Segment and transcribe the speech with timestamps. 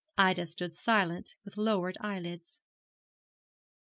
[0.17, 2.61] Ida stood silent, with lowered eyelids.